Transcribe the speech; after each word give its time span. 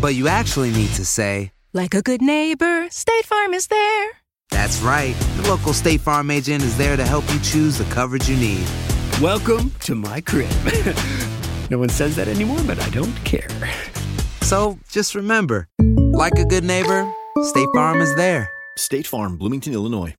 But 0.00 0.14
you 0.14 0.28
actually 0.28 0.70
need 0.70 0.90
to 0.94 1.04
say, 1.04 1.52
Like 1.72 1.94
a 1.94 2.02
good 2.02 2.22
neighbor, 2.22 2.88
State 2.90 3.26
Farm 3.26 3.54
is 3.54 3.66
there. 3.66 4.10
That's 4.50 4.80
right. 4.80 5.14
The 5.36 5.48
local 5.48 5.72
State 5.72 6.00
Farm 6.00 6.30
agent 6.30 6.62
is 6.62 6.76
there 6.76 6.96
to 6.96 7.04
help 7.04 7.24
you 7.32 7.38
choose 7.40 7.78
the 7.78 7.84
coverage 7.94 8.28
you 8.28 8.36
need. 8.36 8.66
Welcome 9.20 9.70
to 9.80 9.94
my 9.94 10.20
crib. 10.20 10.50
no 11.70 11.78
one 11.78 11.90
says 11.90 12.16
that 12.16 12.28
anymore, 12.28 12.60
but 12.66 12.80
I 12.80 12.88
don't 12.90 13.14
care. 13.24 13.48
So 14.42 14.78
just 14.88 15.14
remember, 15.14 15.68
like 16.12 16.38
a 16.38 16.44
good 16.44 16.64
neighbor, 16.64 17.06
State 17.42 17.68
Farm 17.74 18.00
is 18.00 18.14
there. 18.16 18.50
State 18.76 19.06
Farm, 19.06 19.36
Bloomington, 19.36 19.72
Illinois. 19.74 20.14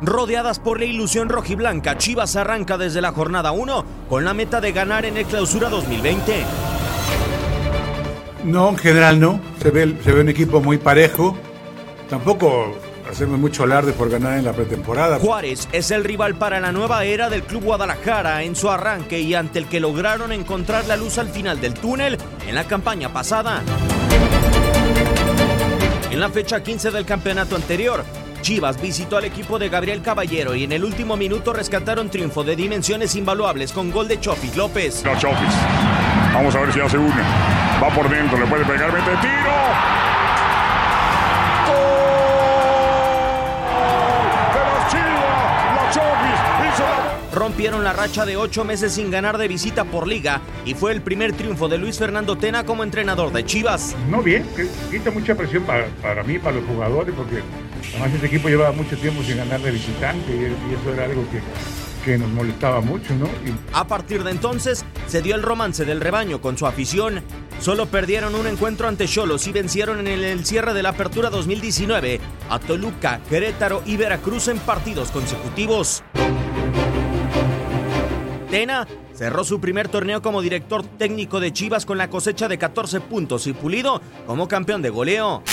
Rodeadas 0.00 0.58
por 0.58 0.80
la 0.80 0.86
ilusión 0.86 1.28
rojiblanca, 1.28 1.96
Chivas 1.96 2.34
arranca 2.34 2.76
desde 2.76 3.00
la 3.00 3.12
jornada 3.12 3.52
1 3.52 3.84
con 4.08 4.24
la 4.24 4.34
meta 4.34 4.60
de 4.60 4.72
ganar 4.72 5.04
en 5.04 5.16
el 5.16 5.26
clausura 5.26 5.68
2020. 5.68 6.44
No, 8.44 8.70
en 8.70 8.78
general 8.78 9.20
no. 9.20 9.40
Se 9.60 9.70
ve, 9.70 9.96
se 10.02 10.12
ve 10.12 10.20
un 10.20 10.28
equipo 10.28 10.60
muy 10.60 10.78
parejo. 10.78 11.36
Tampoco 12.08 12.76
hacemos 13.10 13.38
mucho 13.38 13.62
alarde 13.64 13.92
por 13.92 14.10
ganar 14.10 14.38
en 14.38 14.44
la 14.44 14.52
pretemporada. 14.52 15.18
Juárez 15.18 15.68
es 15.72 15.90
el 15.90 16.04
rival 16.04 16.34
para 16.34 16.60
la 16.60 16.72
nueva 16.72 17.04
era 17.04 17.28
del 17.28 17.42
Club 17.42 17.64
Guadalajara 17.64 18.42
en 18.42 18.56
su 18.56 18.70
arranque 18.70 19.20
y 19.20 19.34
ante 19.34 19.58
el 19.58 19.66
que 19.66 19.80
lograron 19.80 20.32
encontrar 20.32 20.86
la 20.86 20.96
luz 20.96 21.18
al 21.18 21.28
final 21.28 21.60
del 21.60 21.74
túnel 21.74 22.18
en 22.46 22.54
la 22.54 22.64
campaña 22.64 23.12
pasada. 23.12 23.62
En 26.10 26.20
la 26.20 26.28
fecha 26.28 26.62
15 26.62 26.90
del 26.90 27.04
campeonato 27.04 27.56
anterior, 27.56 28.04
Chivas 28.42 28.80
visitó 28.80 29.16
al 29.16 29.24
equipo 29.24 29.58
de 29.58 29.68
Gabriel 29.68 30.02
Caballero 30.02 30.54
y 30.54 30.64
en 30.64 30.72
el 30.72 30.84
último 30.84 31.16
minuto 31.16 31.52
rescataron 31.52 32.10
triunfo 32.10 32.44
de 32.44 32.56
dimensiones 32.56 33.14
invaluables 33.14 33.72
con 33.72 33.90
gol 33.90 34.08
de 34.08 34.20
Chofis 34.20 34.56
López. 34.56 35.02
No, 35.04 35.16
Chofis. 35.18 35.54
Vamos 36.34 36.54
a 36.54 36.60
ver 36.60 36.72
si 36.72 36.80
hace 36.80 36.98
una. 36.98 37.61
Va 37.82 37.88
por 37.88 38.08
dentro, 38.08 38.38
le 38.38 38.46
puede 38.46 38.64
pegar, 38.64 38.92
mete 38.92 39.10
tiro. 39.20 39.52
Rompieron 47.32 47.82
la 47.82 47.92
racha 47.92 48.24
de 48.26 48.36
ocho 48.36 48.62
meses 48.64 48.92
sin 48.92 49.10
ganar 49.10 49.38
de 49.38 49.48
visita 49.48 49.84
por 49.84 50.06
liga 50.06 50.40
y 50.64 50.74
fue 50.74 50.92
el 50.92 51.00
primer 51.00 51.32
triunfo 51.32 51.66
de 51.68 51.78
Luis 51.78 51.98
Fernando 51.98 52.36
Tena 52.36 52.64
como 52.64 52.84
entrenador 52.84 53.32
de 53.32 53.44
Chivas. 53.44 53.96
No 54.10 54.22
bien, 54.22 54.46
quita 54.90 55.10
mucha 55.10 55.34
presión 55.34 55.64
para, 55.64 55.86
para 56.02 56.22
mí, 56.22 56.38
para 56.38 56.56
los 56.56 56.66
jugadores, 56.66 57.14
porque 57.16 57.42
además 57.94 58.12
este 58.14 58.26
equipo 58.26 58.48
llevaba 58.48 58.72
mucho 58.72 58.96
tiempo 58.98 59.22
sin 59.22 59.38
ganar 59.38 59.60
de 59.60 59.70
visitante 59.70 60.30
y, 60.30 60.40
y 60.40 60.74
eso 60.74 60.92
era 60.92 61.06
algo 61.06 61.24
que, 61.30 61.40
que 62.04 62.18
nos 62.18 62.28
molestaba 62.30 62.80
mucho, 62.80 63.14
¿no? 63.14 63.26
Y 63.26 63.54
A 63.72 63.86
partir 63.86 64.22
de 64.24 64.30
entonces 64.30 64.84
se 65.06 65.22
dio 65.22 65.34
el 65.34 65.42
romance 65.42 65.84
del 65.84 66.00
rebaño 66.00 66.40
con 66.40 66.58
su 66.58 66.66
afición. 66.66 67.22
Solo 67.62 67.86
perdieron 67.86 68.34
un 68.34 68.48
encuentro 68.48 68.88
ante 68.88 69.06
Cholos 69.06 69.46
y 69.46 69.52
vencieron 69.52 70.00
en 70.00 70.08
el, 70.08 70.44
cierre 70.44 70.74
de 70.74 70.82
la 70.82 70.88
Apertura 70.88 71.30
2019 71.30 72.18
a 72.50 72.58
Toluca, 72.58 73.20
Querétaro 73.28 73.84
y 73.86 73.96
Veracruz 73.96 74.48
en 74.48 74.58
partidos 74.58 75.12
consecutivos. 75.12 76.02
Tena 78.50 78.88
cerró 79.14 79.44
su 79.44 79.60
primer 79.60 79.86
torneo 79.86 80.20
como 80.20 80.42
director 80.42 80.84
técnico 80.84 81.38
de 81.38 81.52
Chivas 81.52 81.86
con 81.86 81.98
la 81.98 82.10
cosecha 82.10 82.48
de 82.48 82.58
14 82.58 82.98
puntos 82.98 83.46
y 83.46 83.52
Pulido 83.52 84.02
como 84.26 84.48
campeón 84.48 84.82
de 84.82 84.90
goleo. 84.90 85.44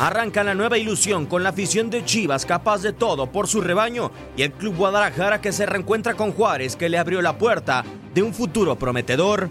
Arranca 0.00 0.42
la 0.42 0.56
nueva 0.56 0.78
ilusión 0.78 1.26
con 1.26 1.44
la 1.44 1.50
afición 1.50 1.90
de 1.90 2.04
Chivas 2.04 2.44
capaz 2.44 2.82
de 2.82 2.92
todo 2.92 3.30
por 3.30 3.46
su 3.46 3.60
rebaño 3.60 4.10
y 4.36 4.42
el 4.42 4.50
Club 4.50 4.74
Guadalajara 4.74 5.40
que 5.40 5.52
se 5.52 5.64
reencuentra 5.64 6.14
con 6.14 6.32
Juárez 6.32 6.74
que 6.74 6.88
le 6.88 6.98
abrió 6.98 7.22
la 7.22 7.38
puerta 7.38 7.84
de 8.12 8.22
un 8.24 8.34
futuro 8.34 8.74
prometedor. 8.74 9.48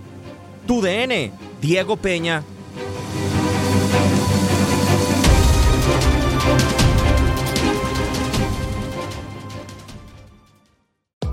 Tu 0.68 0.82
DN, 0.82 1.32
Diego 1.62 1.98
Peña. 1.98 2.44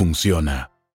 funciona. 0.00 0.70